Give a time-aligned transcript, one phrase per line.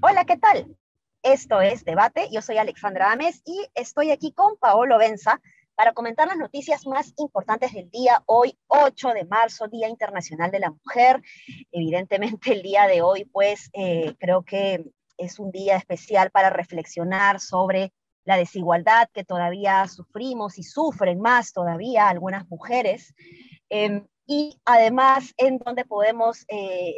[0.00, 0.76] Hola, ¿qué tal?
[1.22, 5.40] Esto es Debate, yo soy Alexandra Ames y estoy aquí con Paolo Benza
[5.76, 10.58] para comentar las noticias más importantes del día, hoy 8 de marzo, Día Internacional de
[10.58, 11.22] la Mujer.
[11.70, 14.84] Evidentemente el día de hoy, pues eh, creo que
[15.16, 17.92] es un día especial para reflexionar sobre
[18.24, 23.14] la desigualdad que todavía sufrimos y sufren más todavía algunas mujeres.
[23.68, 26.94] Em, y además en donde podemos eh,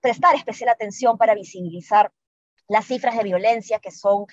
[0.00, 2.12] prestar especial atención para visibilizar
[2.68, 4.26] las cifras de violencia que son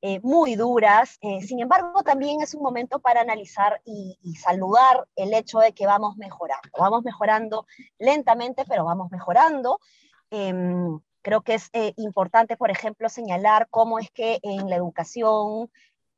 [0.00, 1.18] eh, muy duras.
[1.20, 5.86] Eh, sin embargo, también es un momento para analizar y, saludar el hecho de que
[5.86, 6.68] vamos mejorando.
[6.78, 7.66] Vamos mejorando
[7.98, 9.80] lentamente, pero vamos mejorando.
[10.30, 15.70] Em, creo que es eh, importante, por ejemplo, señalar cómo es que en la educación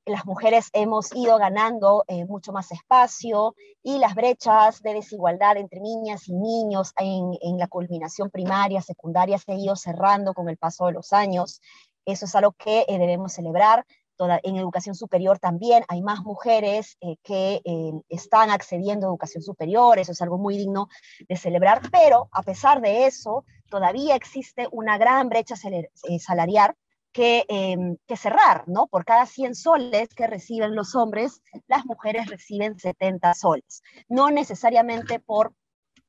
[0.04, 5.80] las mujeres hemos ido ganando eh, mucho más espacio y las brechas de desigualdad entre
[5.80, 10.86] niñas y niños en, la culminación primaria, secundaria, se han ido cerrando con el paso
[10.86, 11.60] de los años.
[12.04, 13.86] Eso es algo que eh, debemos celebrar.
[14.16, 17.62] Toda, en educación superior también hay más mujeres eh, que
[18.08, 20.88] están accediendo a educación superior, eso es algo muy digno
[21.28, 26.76] de celebrar, pero a pesar de eso, todavía existe una gran brecha salarial
[27.14, 28.86] Em, que, cerrar, ¿no?
[28.86, 33.82] Por cada 100 soles que reciben los hombres, las mujeres reciben 70 soles.
[34.08, 35.54] No necesariamente por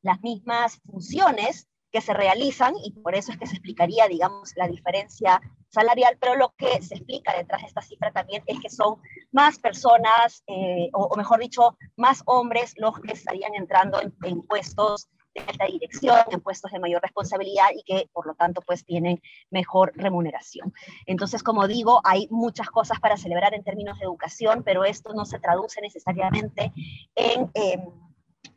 [0.02, 4.68] las mismas funciones que se realizan y por eso es que se explicaría, digamos, la
[4.68, 8.96] diferencia salarial, pero lo que se explica detrás de esta cifra también es que son
[9.32, 15.10] más personas, eh, o, mejor dicho, más hombres los que estarían entrando en, en puestos
[15.34, 19.92] de dirección, en puestos de mayor responsabilidad y que por lo tanto pues tienen mejor
[19.96, 20.74] remuneración.
[21.06, 25.26] Entonces, como digo, hay muchas cosas para celebrar en términos de educación, pero esto no
[25.26, 26.72] se traduce necesariamente
[27.16, 27.50] en...
[27.54, 27.82] Em,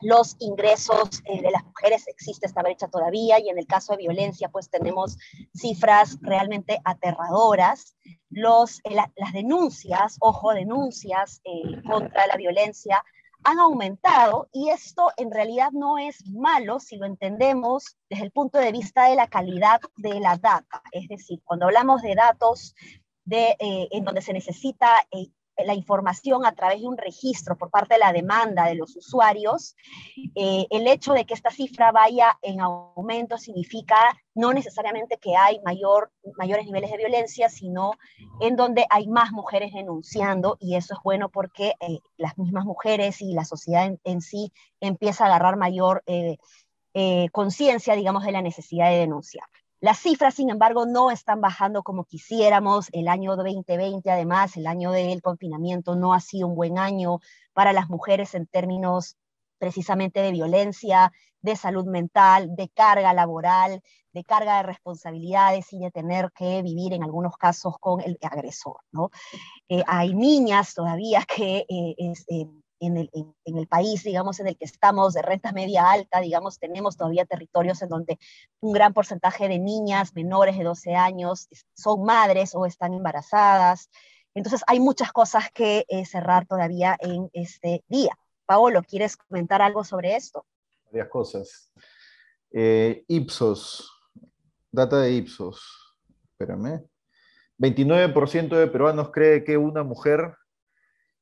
[0.02, 3.98] los ingresos eh, de las mujeres existe esta brecha todavía y en el caso de
[3.98, 5.16] violencia pues tenemos
[5.54, 7.96] cifras realmente aterradoras.
[8.28, 13.02] Los, eh, las denuncias, ojo, denuncias eh, contra la violencia
[13.46, 18.58] han aumentado y esto en realidad no es malo si lo entendemos desde el punto
[18.58, 20.82] de vista de la calidad de la data.
[20.90, 22.74] Es decir, cuando hablamos de datos
[23.24, 25.28] de, eh, en donde se necesita eh,
[25.64, 29.74] la información a través de un registro por parte de la demanda de los usuarios,
[30.34, 33.96] eh, el hecho de que esta cifra vaya en aumento significa
[34.34, 37.92] no necesariamente que hay mayor, mayores niveles de violencia, sino
[38.40, 43.22] en donde hay más mujeres denunciando y eso es bueno porque eh, las mismas mujeres
[43.22, 46.38] y la sociedad en, sí empieza a agarrar mayor eh,
[47.32, 49.46] conciencia, digamos, de la necesidad de denunciar.
[49.80, 52.88] Las cifras, sin embargo, no están bajando como quisiéramos.
[52.92, 57.20] El año 2020, además, el año del confinamiento, no ha sido un buen año
[57.52, 59.16] para las mujeres en términos
[59.58, 63.82] precisamente de violencia, de salud mental, de carga laboral,
[64.12, 68.78] de carga de responsabilidades y de tener que vivir en algunos casos con el agresor.
[68.90, 69.10] ¿no?
[69.68, 72.46] Eh, hay niñas todavía que eh, eh,
[72.80, 76.58] en el, en, el, país, digamos, en el que estamos, de renta media alta, digamos,
[76.58, 78.18] tenemos todavía territorios en donde
[78.60, 83.90] un gran porcentaje de niñas menores de 12 años son madres o están embarazadas.
[84.34, 88.18] Entonces, hay muchas cosas que eh, cerrar todavía en este día.
[88.44, 90.44] Paolo, ¿quieres comentar algo sobre esto?
[90.90, 91.72] Varias cosas.
[92.52, 93.90] Eh, Ipsos,
[94.70, 95.96] data de Ipsos,
[96.30, 96.84] espérame.
[97.58, 100.36] 29% de peruanos cree que una mujer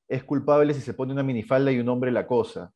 [0.09, 2.73] es culpable si se pone una minifalda y un hombre la cosa.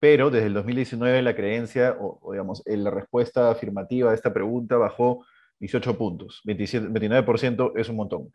[0.00, 5.24] Pero desde el 2019 la creencia, o, digamos, la respuesta afirmativa a esta pregunta bajó
[5.60, 6.40] 18 puntos.
[6.44, 8.32] 27, 29% es un montón.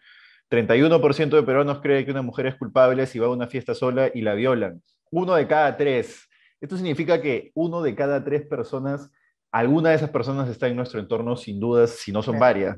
[0.50, 4.10] 31% de peruanos cree que una mujer es culpable si va a una fiesta sola
[4.14, 4.82] y la violan.
[5.12, 6.28] Uno de cada tres.
[6.62, 9.12] Esto significa que uno de cada tres personas,
[9.52, 12.78] alguna de esas personas está en nuestro entorno sin dudas, si no son varias.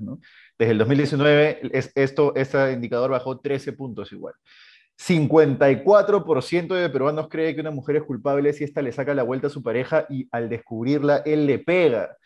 [0.58, 4.34] Desde el 2019, es, esto, este indicador bajó 13 puntos igual.
[4.99, 9.47] 54% de peruanos cree que una mujer es culpable si ésta le saca la vuelta
[9.47, 12.17] a su pareja y al descubrirla él le pega.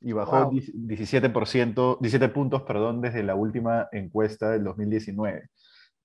[0.00, 5.48] Y bajó 17%, 17 puntos perdón, desde la última encuesta del 2019.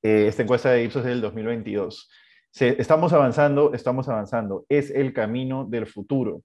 [0.04, 2.10] Eh, esta encuesta de Ipsos es del 2022.
[2.52, 4.66] estamos avanzando, estamos avanzando.
[4.70, 6.42] Es el camino del futuro.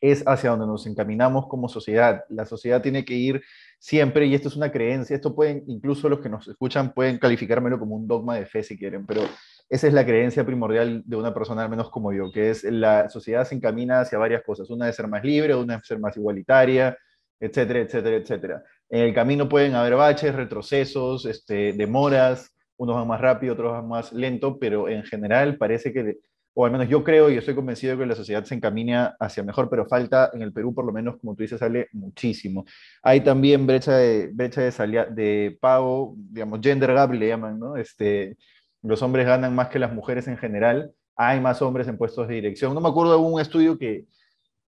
[0.00, 2.24] Es hacia donde nos encaminamos como sociedad.
[2.28, 3.42] La sociedad tiene que ir
[3.78, 7.78] siempre, y esto es una creencia, esto pueden, incluso los que nos escuchan pueden calificármelo
[7.78, 9.22] como un dogma de fe si quieren, pero
[9.68, 13.08] esa es la creencia primordial de una persona, al menos como yo, que es la
[13.08, 16.16] sociedad se encamina hacia varias cosas, una de ser más libre, una de ser más
[16.16, 16.96] igualitaria,
[17.38, 18.64] etcétera, etcétera, etcétera.
[18.88, 23.88] En el camino pueden haber baches, retrocesos, este, demoras, unos van más rápido, otros van
[23.88, 26.18] más lento, pero en general parece que,
[26.60, 29.70] o al menos yo creo y estoy convencido que la sociedad se encamina hacia mejor,
[29.70, 32.66] pero falta en el Perú, por lo menos, como tú dices, sale muchísimo.
[33.02, 37.76] Hay también brecha de, brecha de, de pago, digamos, gender gap le llaman, ¿no?
[37.76, 38.36] Este,
[38.82, 42.34] los hombres ganan más que las mujeres en general, hay más hombres en puestos de
[42.34, 42.74] dirección.
[42.74, 44.04] No me acuerdo de un estudio que,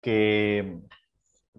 [0.01, 0.79] que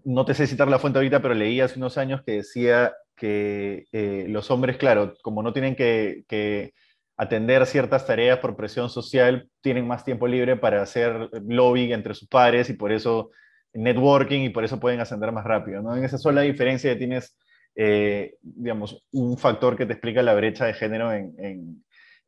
[0.04, 3.86] no te sé citar la fuente ahorita, pero leí hace unos años que decía que
[3.92, 6.74] eh, los hombres, claro, como no tienen que,
[7.18, 12.28] atender ciertas tareas por presión social, tienen más tiempo libre para hacer lobby entre sus
[12.28, 13.32] pares y por eso
[13.74, 15.82] networking y por eso pueden ascender más rápido.
[15.82, 15.96] ¿no?
[15.96, 17.38] En esa sola diferencia tienes,
[17.76, 21.36] eh, digamos, un factor que te explica la brecha de género en,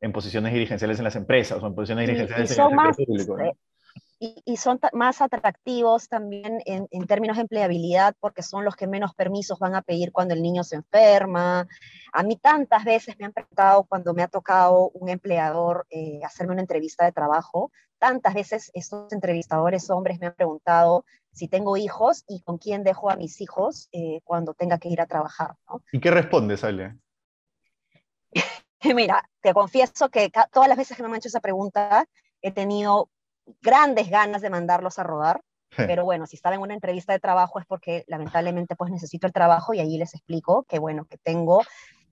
[0.00, 3.36] en, posiciones dirigenciales en las empresas o en posiciones dirigenciales en el público.
[3.36, 3.52] ¿no?
[4.18, 9.58] Y, son más atractivos también en, términos de empleabilidad porque son los que menos permisos
[9.58, 11.68] van a pedir cuando el niño se enferma.
[12.12, 16.52] A mí tantas veces me han preguntado cuando me ha tocado un empleador eh, hacerme
[16.52, 22.24] una entrevista de trabajo, tantas veces estos entrevistadores hombres me han preguntado si tengo hijos
[22.26, 25.56] y con quién dejo a mis hijos eh, cuando tenga que ir a trabajar.
[25.92, 26.96] ¿Y qué respondes, Ale?
[28.94, 32.06] Mira, te confieso que todas las veces que me han hecho esa pregunta,
[32.40, 33.10] he tenido
[33.60, 35.40] grandes ganas de mandarlos a rodar,
[35.76, 39.32] pero bueno, si estaba en una entrevista de trabajo es porque lamentablemente pues necesito el
[39.32, 41.62] trabajo y ahí les explico que bueno, que tengo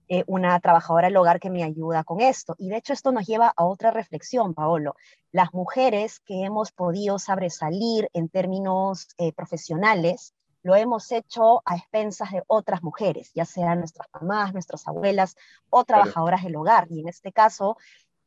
[0.09, 2.55] eh, una trabajadora del hogar que me ayuda con esto.
[2.59, 4.97] Y de hecho esto nos lleva a otra reflexión, Paolo.
[5.33, 12.33] Las mujeres que hemos podido sobresalir en términos eh, profesionales, lo hemos hecho a expensas
[12.33, 15.37] de otras mujeres, ya sean nuestras mamás, nuestras abuelas
[15.71, 16.87] o trabajadoras del hogar.
[16.91, 17.77] Y en este caso,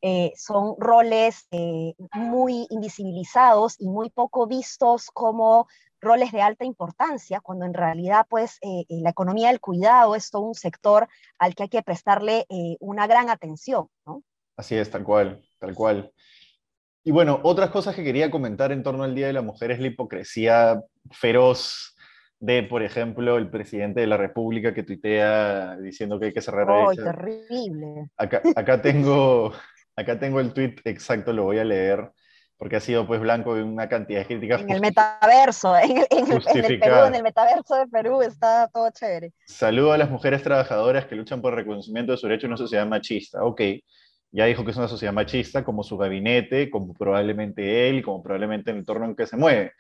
[0.02, 5.68] eh, son roles eh, muy invisibilizados y muy poco vistos como
[6.00, 10.44] roles de alta importancia, cuando en realidad pues eh, la economía del cuidado es todo
[10.44, 11.08] un sector
[11.40, 12.46] al que hay que prestarle
[12.80, 13.88] una gran atención.
[14.06, 14.22] ¿no?
[14.56, 16.12] Así es, tal cual, tal cual.
[17.04, 19.80] Y bueno, otras cosas que quería comentar en torno al Día de la Mujer es
[19.80, 21.96] la hipocresía feroz
[22.40, 26.68] de, por ejemplo, el presidente de la República que tuitea diciendo que hay que cerrar...
[26.70, 28.10] ¡Ay, terrible!
[28.18, 29.54] Acá, acá tengo
[29.98, 32.12] Acá tengo el tweet exacto, lo voy a leer,
[32.56, 34.62] porque ha sido pues blanco de una cantidad de críticas.
[34.62, 38.92] En el metaverso, en el, en, el, Perú, en el metaverso de Perú está todo
[38.92, 39.34] chévere.
[39.48, 42.58] Saludo a las mujeres trabajadoras que luchan por el reconocimiento de su derecho en una
[42.58, 43.44] sociedad machista.
[43.44, 43.60] Ok,
[44.32, 48.70] ya dijo que es una sociedad machista, como su gabinete, como probablemente él, como probablemente
[48.70, 49.72] el entorno en que se mueve.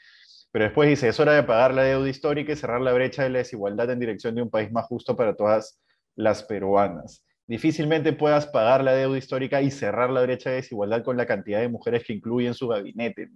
[0.51, 3.29] Pero después dice, es hora de pagar la deuda histórica y cerrar la brecha de
[3.29, 5.79] la desigualdad en dirección de un país más justo para todas
[6.15, 11.15] las peruanas difícilmente puedas pagar la deuda histórica y cerrar la brecha de desigualdad con
[11.15, 13.29] la cantidad de mujeres que incluye en su gabinete.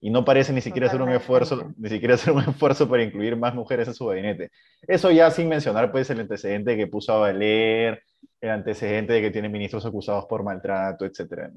[0.00, 3.36] Y no parece ni siquiera hacer un esfuerzo, ni siquiera hacer un esfuerzo para incluir
[3.36, 4.50] más mujeres en su gabinete.
[4.86, 8.02] Eso ya sin mencionar pues el antecedente que puso a valer,
[8.40, 11.50] el antecedente de que tiene ministros acusados por maltrato, etc.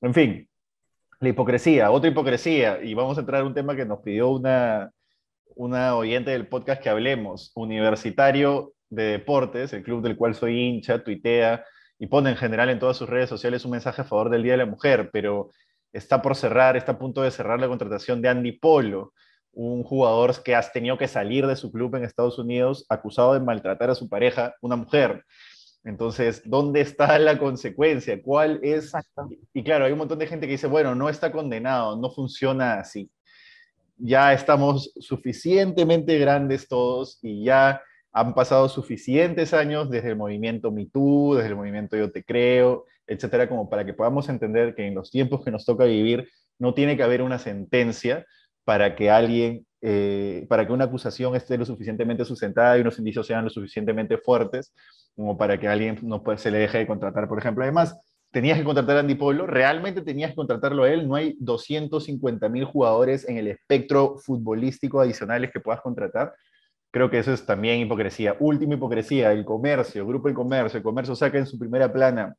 [0.00, 0.48] En fin,
[1.20, 4.90] la hipocresía, otra hipocresía, y vamos a entrar a un tema que nos pidió una,
[5.56, 11.02] una oyente del podcast que hablemos, universitario de deportes, el club del cual soy hincha,
[11.02, 11.64] tuitea
[11.98, 14.52] y pone en general en todas sus redes sociales un mensaje a favor del Día
[14.52, 15.50] de la Mujer, pero
[15.92, 19.12] está por cerrar, está a punto de cerrar la contratación de Andy Polo,
[19.52, 23.40] un jugador que has tenido que salir de su club en Estados Unidos acusado de
[23.40, 25.24] maltratar a su pareja, una mujer.
[25.82, 28.20] Entonces, ¿dónde está la consecuencia?
[28.22, 28.92] ¿Cuál es?
[29.52, 32.74] Y claro, hay un montón de gente que dice, bueno, no está condenado, no funciona
[32.74, 33.10] así.
[33.96, 37.82] Ya estamos suficientemente grandes todos y ya
[38.12, 43.48] han pasado suficientes años desde el movimiento MeToo, desde el movimiento Yo Te Creo, etcétera,
[43.48, 46.96] como para que podamos entender que en los tiempos que nos toca vivir no tiene
[46.96, 48.26] que haber una sentencia
[48.64, 53.26] para que alguien, eh, para que una acusación esté lo suficientemente sustentada y unos indicios
[53.26, 54.72] sean lo suficientemente fuertes
[55.16, 57.64] como para que alguien no se le deje de contratar, por ejemplo.
[57.64, 57.96] Además,
[58.30, 62.48] tenías que contratar a Andy Polo, realmente tenías que contratarlo a él, no hay 250
[62.48, 66.32] mil jugadores en el espectro futbolístico adicionales que puedas contratar.
[66.90, 68.36] Creo que eso es también hipocresía.
[68.40, 70.78] Última hipocresía, el comercio, Grupo El Comercio.
[70.78, 72.34] El comercio saca en su primera plana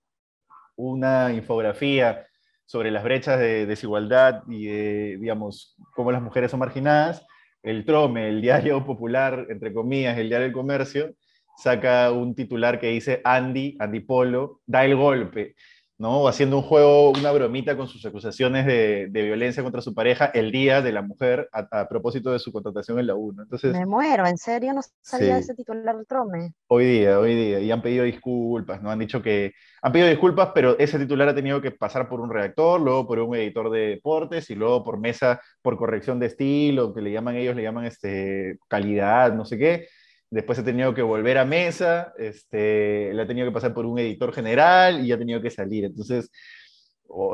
[0.76, 2.26] una infografía
[2.66, 7.26] sobre las brechas de desigualdad y de, digamos, cómo las mujeres son marginadas.
[7.64, 11.14] El Trome, el diario popular, entre comillas, el diario del comercio,
[11.58, 15.56] saca un titular que dice Andy, Andy Polo, da el golpe.
[16.02, 16.28] ¿No?
[16.28, 20.82] Haciendo un juego, una bromita con sus acusaciones de, violencia contra su pareja el día
[20.82, 24.38] de la mujer a, propósito de su contratación en la U, Entonces, Me muero, ¿en
[24.38, 26.54] serio no salía ese titular del Trome?
[26.68, 28.90] Hoy día, hoy día, y han pedido disculpas, ¿no?
[28.90, 29.54] Han dicho que,
[29.84, 33.20] han pedido disculpas, pero ese titular ha tenido que pasar por un redactor, luego por
[33.20, 37.36] un editor de deportes y luego por mesa, por corrección de estilo, que le llaman
[37.36, 39.88] ellos, le llaman este, calidad, no sé qué
[40.32, 44.00] después he tenido que volver a mesa, este, le ha tenido que pasar por un
[44.00, 45.84] editor general y ha tenido que salir.
[45.86, 46.32] Entonces,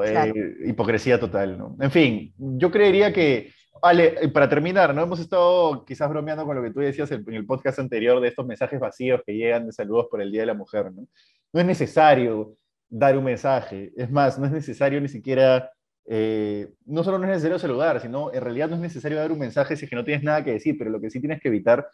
[0.04, 0.34] eh,
[0.66, 1.78] hipocresía total, ¿no?
[1.80, 5.04] En fin, yo creería que, vale, para terminar, ¿no?
[5.04, 8.48] Hemos estado quizás bromeando con lo que tú decías en el podcast anterior de estos
[8.48, 11.08] mensajes vacíos que llegan de saludos por el Día de la Mujer, ¿no?
[11.54, 12.56] No es necesario
[12.90, 15.72] dar un mensaje, es más, no es necesario ni siquiera...
[16.10, 19.40] Eh, no solo no es necesario saludar, sino en realidad no es necesario dar un
[19.40, 21.50] mensaje si es que no tienes nada que decir, pero lo que sí tienes que
[21.50, 21.86] evitar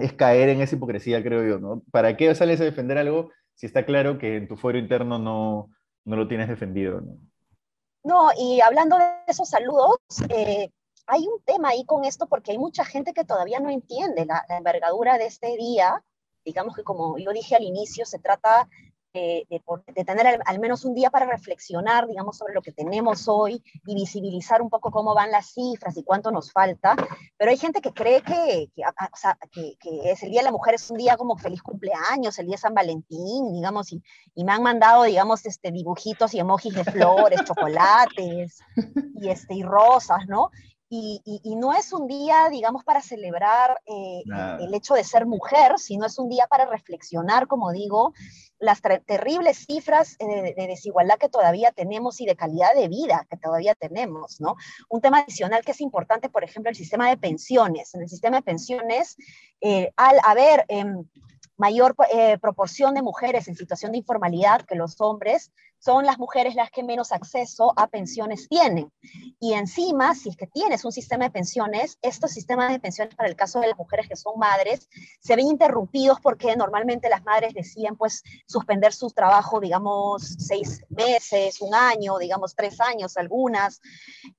[0.00, 1.82] es caer en esa hipocresía, creo yo, ¿no?
[1.90, 5.70] ¿Para qué sales a defender algo si está claro que en tu fuero interno no,
[6.04, 7.18] no lo tienes defendido, ¿no?
[8.02, 9.98] No, y hablando de esos saludos,
[10.30, 10.70] eh,
[11.06, 14.44] hay un tema ahí con esto porque hay mucha gente que todavía no entiende la
[14.48, 16.02] envergadura de este día.
[16.44, 18.68] Digamos que como yo dije al inicio, se trata
[19.12, 23.94] de, tener al, menos un día para reflexionar, digamos, sobre lo que tenemos hoy y
[23.94, 26.96] visibilizar un poco cómo van las cifras y cuánto nos falta.
[27.36, 28.70] Pero hay gente que cree que,
[29.52, 32.46] que, que, es el Día de la Mujer, es un día como feliz cumpleaños, el
[32.46, 34.02] día de San Valentín, digamos, y,
[34.34, 38.60] y me han mandado, digamos, este, dibujitos y emojis de flores, chocolates
[39.20, 40.50] y, este, y rosas, ¿no?
[40.92, 44.24] Y, y, no es un día, digamos, para celebrar eh,
[44.58, 48.12] el hecho de ser mujer, sino es un día para reflexionar, como digo,
[48.58, 53.76] las terribles cifras de, desigualdad que todavía tenemos y de calidad de vida que todavía
[53.76, 54.56] tenemos, ¿no?
[54.88, 57.94] Un tema adicional que es importante, por ejemplo, el sistema de pensiones.
[57.94, 59.16] En el sistema de pensiones,
[59.60, 61.04] eh, al haber em,
[61.60, 66.54] mayor eh, proporción de mujeres en situación de informalidad que los hombres, son las mujeres
[66.54, 68.92] las que menos acceso a pensiones tienen.
[69.40, 73.28] Y encima, si es que tienes un sistema de pensiones, estos sistemas de pensiones para
[73.28, 74.88] el caso de las mujeres que son madres,
[75.20, 81.60] se ven interrumpidos porque normalmente las madres deciden pues suspender su trabajo, digamos, seis meses,
[81.60, 83.80] un año, digamos, tres años algunas.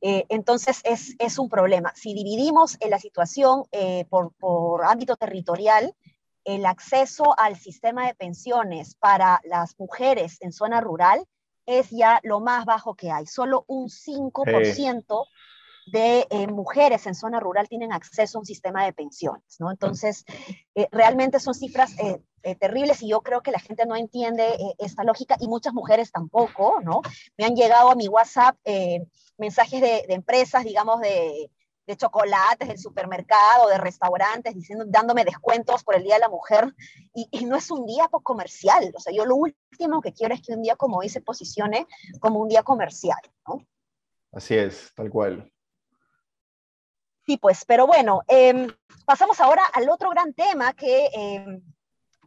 [0.01, 1.91] Eh, entonces es, es, un problema.
[1.95, 5.95] Si dividimos en la situación eh, por, por ámbito territorial,
[6.43, 11.25] el acceso al sistema de pensiones para las mujeres en zona rural
[11.65, 13.25] es ya lo más bajo que hay.
[13.25, 15.25] Solo un 5%
[15.87, 19.71] de eh, mujeres en zona rural tienen acceso a un sistema de pensiones, ¿no?
[19.71, 20.25] Entonces,
[20.75, 25.03] eh, realmente son cifras eh, terribles y yo creo que la gente no entiende esta
[25.03, 27.01] lógica y muchas mujeres tampoco, ¿no?
[27.37, 28.57] Me han llegado a mi WhatsApp
[29.37, 31.51] mensajes de, de empresas, digamos, de,
[31.91, 36.73] de chocolates del supermercado, de restaurantes, diciendo, dándome descuentos por el Día de la Mujer,
[37.13, 40.53] y, no es un día comercial, o sea, yo lo último que quiero es que
[40.53, 41.87] un día como hoy se posicione
[42.21, 43.65] como un día comercial, ¿no?
[44.31, 45.51] Así es, tal cual.
[47.25, 48.67] Sí, pues, pero bueno, em,
[49.05, 51.61] pasamos ahora al otro gran tema que eh,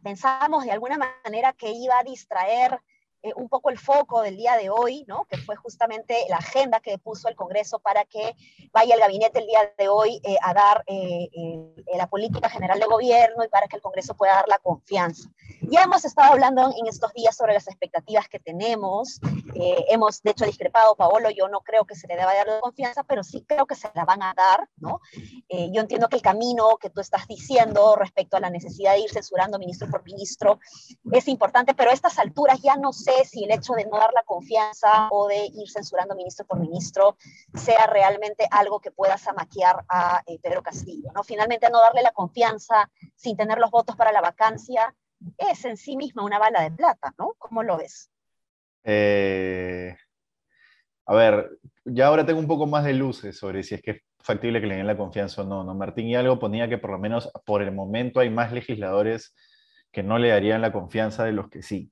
[0.03, 2.79] pensamos de alguna manera que iba a distraer
[3.25, 5.25] eh, un poco el foco del día de hoy, ¿no?
[5.25, 8.35] que fue justamente la agenda que puso el Congreso para que
[8.71, 11.27] vaya el gabinete el día de hoy eh, a dar eh,
[11.95, 15.27] la política general de gobierno y para que el Congreso pueda dar la confianza.
[15.61, 19.19] Ya hemos estado hablando en estos días sobre las expectativas que tenemos,
[19.89, 23.03] hemos de hecho discrepado, Paolo, yo no creo que se le deba dar la confianza,
[23.03, 25.01] pero sí creo que se la van a dar, ¿no?
[25.49, 29.09] yo entiendo que el camino que tú estás diciendo respecto a la necesidad de ir
[29.09, 30.59] censurando ministro por ministro
[31.11, 34.11] es importante, pero a estas alturas ya no sé si el hecho de no dar
[34.13, 37.17] la confianza o de ir censurando ministro por ministro
[37.53, 41.09] sea realmente algo que pueda zamaquear a eh, Pedro Castillo.
[41.15, 41.23] ¿no?
[41.23, 44.93] Finalmente, no darle la confianza sin tener los votos para la vacancia
[45.37, 47.35] es en sí misma una bala de plata, ¿no?
[47.37, 48.11] ¿Cómo lo ves?
[48.83, 49.95] Eh,
[51.05, 54.01] a ver, ya ahora tengo un poco más de luces sobre si es que es
[54.19, 55.63] factible que le den la confianza o no.
[55.63, 55.75] ¿no?
[55.75, 59.35] Martín y algo ponía que por lo menos por el momento hay más legisladores
[59.91, 61.91] que no le darían la confianza de los que sí.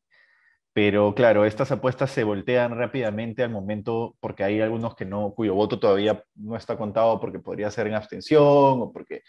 [0.74, 5.54] Pero claro, estas apuestas se voltean rápidamente al momento porque hay algunos que no, cuyo
[5.54, 9.22] voto todavía no está contado porque podría ser en abstención o porque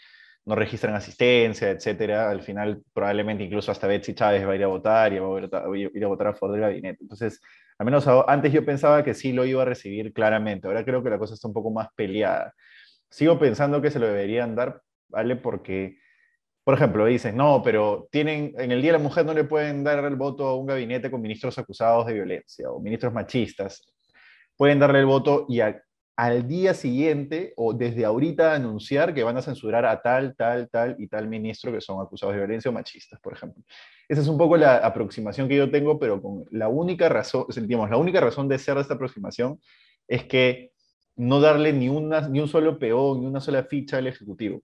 [0.45, 2.29] no registran asistencia, etcétera.
[2.29, 5.39] Al final, probablemente incluso hasta Betsy Chávez va a ir a votar y va a
[5.77, 6.99] ir a votar a favor del gabinete.
[7.01, 7.39] Entonces,
[7.77, 10.67] al menos antes yo pensaba que sí lo iba a recibir claramente.
[10.67, 12.53] Ahora creo que la cosa está un poco más peleada.
[13.09, 15.35] Sigo pensando que se lo deberían dar, ¿vale?
[15.35, 15.97] Porque
[16.65, 19.83] por ejemplo, dicen, no, pero tienen, en el Día de la Mujer no le pueden
[19.83, 23.93] dar el voto a un gabinete con ministros acusados de violencia o ministros machistas.
[24.57, 29.43] Pueden darle el voto y al día siguiente o desde ahorita anunciar que van a
[29.43, 33.19] censurar a tal, tal, tal y tal ministro que son acusados de violencia o machistas,
[33.19, 33.63] por ejemplo.
[34.09, 37.91] Esa es un poco la aproximación que yo tengo, pero con la única razón, sentimos,
[37.91, 39.59] la única razón de ser esta aproximación
[40.07, 40.71] es que
[41.15, 44.63] no darle ni, una, ni un solo peón, ni una sola ficha al Ejecutivo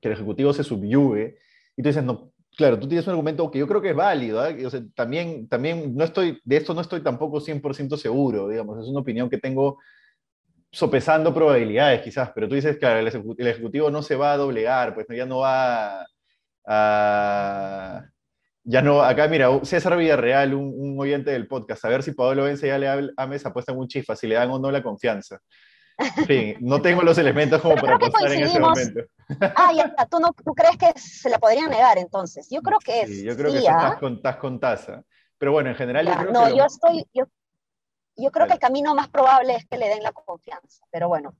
[0.00, 1.38] que el Ejecutivo se subyugue,
[1.76, 4.44] y tú dices, no, claro, tú tienes un argumento que yo creo que es válido,
[4.46, 4.66] ¿eh?
[4.66, 8.88] o sea, también, también no estoy, de esto no estoy tampoco 100% seguro, digamos, es
[8.88, 9.78] una opinión que tengo
[10.70, 15.06] sopesando probabilidades quizás, pero tú dices, claro, el ejecutivo, no se va a doblegar, pues
[15.08, 16.06] ya no va
[16.70, 18.04] Ah,
[18.64, 22.44] ya no, acá mira, César Villarreal, un, un oyente del podcast, a ver si Pablo
[22.44, 24.82] Vence ya le a mesa apuesta en un chifa, si le dan o no la
[24.82, 25.40] confianza.
[26.26, 29.00] Fin, no tengo los elementos como para apostar en ese momento.
[29.40, 30.06] Ah, ya está.
[30.06, 32.48] ¿Tú, no, ¿Tú crees que se la podrían negar entonces?
[32.50, 33.98] Yo creo que sí, Yo creo que estás ¿ah?
[33.98, 35.02] con, con taza.
[35.38, 36.06] Pero bueno, en general.
[36.06, 37.06] yo creo no, yo estoy.
[37.12, 37.24] Yo,
[38.16, 40.84] yo creo que el camino más probable es que le den la confianza.
[40.90, 41.34] Pero bueno,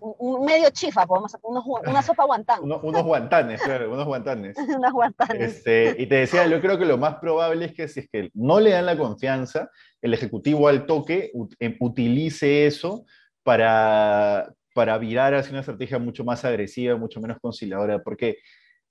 [0.00, 2.60] un, medio chifa, podemos hacer unos, una sopa guantán.
[2.62, 4.56] unos, guantanes, claro, unos guantanes.
[4.76, 5.56] unos guantanes.
[5.56, 8.30] Este, y te decía, yo creo que lo más probable es que si es que
[8.34, 9.70] no le dan la confianza,
[10.02, 13.04] el Ejecutivo al toque em, utilice eso
[13.48, 18.36] para, para virar hacia una estrategia mucho más agresiva, mucho menos conciliadora, porque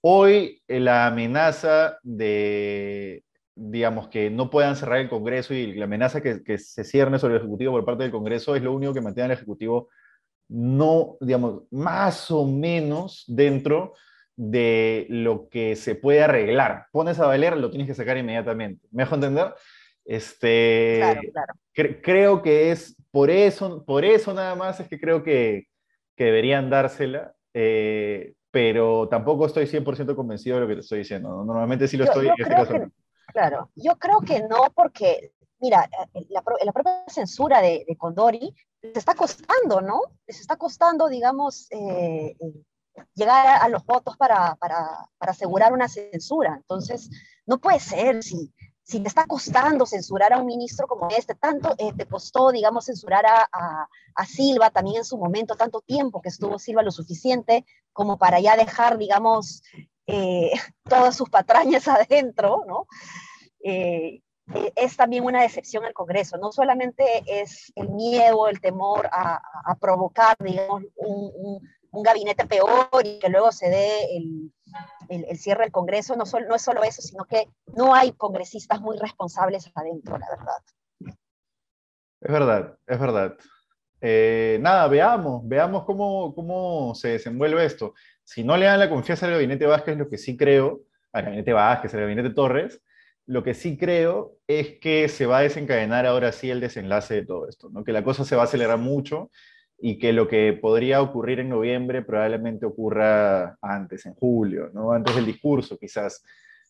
[0.02, 3.24] hoy eh, la amenaza de,
[3.54, 7.36] digamos, que no puedan cerrar el Congreso y la amenaza que, que se cierne sobre
[7.36, 9.90] el Ejecutivo por parte del Congreso es lo único que mantiene al Ejecutivo
[10.50, 13.94] no, digamos, más o menos dentro
[14.36, 16.88] de lo que se puede arreglar.
[16.92, 18.88] Pones a valer, lo tienes que sacar inmediatamente.
[18.90, 19.54] ¿Me dejo entender?
[20.08, 21.54] Este, claro, claro.
[22.02, 25.68] creo que es por eso, por eso nada más es que creo que,
[26.16, 31.44] que deberían dársela, eh, pero tampoco estoy 100% convencido de lo que te estoy diciendo.
[31.44, 32.30] Normalmente sí lo estoy.
[32.38, 32.90] Este
[33.34, 38.56] claro, yo creo que no, porque, mira, eh, la, la propia censura de, de, Condori
[38.82, 40.02] les está costando, ¿no?
[40.26, 42.38] Les está costando, digamos, eh,
[43.14, 44.88] llegar a, los votos para, para,
[45.18, 46.56] para asegurar una censura.
[46.56, 47.10] Entonces,
[47.46, 48.54] no puede ser si
[48.88, 52.86] si te está costando censurar a un ministro como este, tanto eh, te costó, digamos,
[52.86, 53.90] censurar a,
[54.26, 58.56] Silva también en su momento, tanto tiempo que estuvo Silva lo suficiente como para ya
[58.56, 59.62] dejar, digamos,
[60.08, 60.52] eh,
[60.90, 62.88] todas sus patrañas adentro, ¿no?
[63.62, 64.22] Eh,
[64.76, 66.38] es también una decepción al Congreso.
[66.38, 69.42] No solamente es el miedo, el temor a,
[69.82, 71.62] provocar, digamos, un,
[72.04, 74.54] gabinete peor y que luego se dé el,
[75.10, 79.70] el, cierre del Congreso, no, es solo eso, sino que no hay congresistas muy responsables
[79.76, 81.16] adentro, la verdad.
[82.20, 83.38] Es verdad, es verdad.
[84.02, 87.94] Eh, nada, veamos, veamos cómo, cómo se desenvuelve esto.
[88.24, 91.54] Si no le dan la confianza al gabinete Vázquez, lo que sí creo, al gabinete
[91.54, 92.82] Vázquez, al gabinete Torres,
[93.28, 97.26] lo que sí creo es que se va a desencadenar ahora sí el desenlace de
[97.26, 97.84] todo esto, ¿no?
[97.84, 99.30] que la cosa se va a acelerar mucho
[99.80, 104.92] y que lo que podría ocurrir en noviembre probablemente ocurra antes, en julio, ¿no?
[104.92, 106.24] antes del discurso quizás.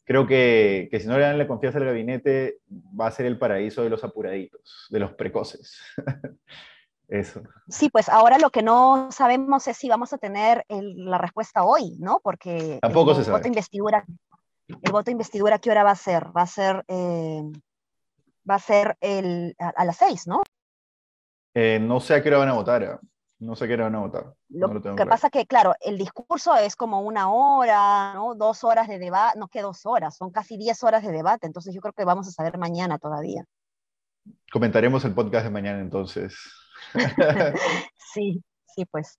[0.03, 3.37] Creo que, que si no le dan la confianza al gabinete, va a ser el
[3.37, 5.77] paraíso de los apuraditos, de los precoces.
[7.09, 7.41] Eso.
[7.69, 11.95] Sí, pues ahora lo que no sabemos es si vamos a tener la respuesta hoy,
[11.99, 12.19] ¿no?
[12.21, 13.37] Porque Tampoco el, se sabe.
[13.37, 14.05] voto investidura,
[14.67, 16.25] el voto investidura, ¿qué hora va a ser?
[16.35, 17.43] Va a ser, eh,
[18.49, 20.41] va a ser el, a, a las seis, ¿no?
[21.59, 22.83] Eh, no sé a qué hora van a votar.
[22.83, 22.99] ¿eh?
[23.39, 24.31] No sé a qué hora van a votar.
[24.49, 28.35] Lo, no lo que pasa que, claro, el discurso es como una hora, ¿no?
[28.35, 31.73] Dos horas de debate, no que dos horas, son casi diez horas de debate, entonces
[31.73, 33.43] yo creo que vamos a saber mañana todavía.
[34.51, 36.35] Comentaremos el podcast de mañana entonces.
[38.13, 39.17] sí, sí, pues.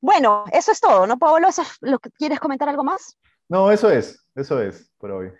[0.00, 1.48] Bueno, eso es todo, ¿no, Pablo?
[1.48, 3.18] ¿Eso lo que, ¿Quieres comentar algo más?
[3.48, 5.32] No, eso es, eso es por hoy.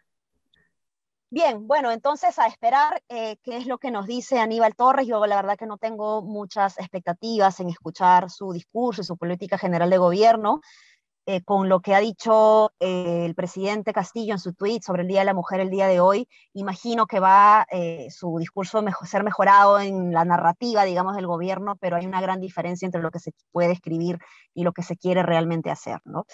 [1.31, 5.07] Bien, bueno, entonces a esperar eh, qué es lo que nos dice Aníbal Torres.
[5.07, 9.59] Yo la verdad que no tengo muchas expectativas en escuchar su discurso y su política
[9.59, 10.61] general de gobierno.
[11.31, 15.09] Eh, con lo que ha dicho eh, el presidente Castillo en su tweet sobre el
[15.09, 19.07] Día de la Mujer el día de hoy, imagino que va eh, su discurso a
[19.07, 23.11] ser mejorado en la narrativa, digamos, del gobierno, pero hay una gran diferencia entre lo
[23.11, 24.19] que se puede escribir
[24.55, 26.25] y lo que se quiere realmente hacer, ¿no?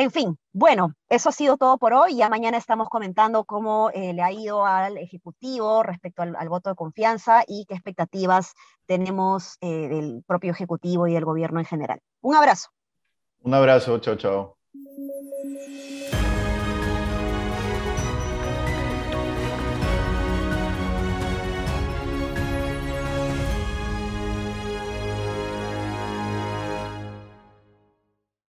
[0.00, 2.16] En fin, bueno, eso ha sido todo por hoy.
[2.16, 6.74] Ya mañana estamos comentando cómo eh, le ha ido al Ejecutivo respecto al, voto de
[6.74, 8.54] confianza y qué expectativas
[8.86, 12.00] tenemos eh, del propio Ejecutivo y del gobierno en general.
[12.22, 12.70] Un abrazo.
[13.42, 14.56] Un abrazo, chao, chao.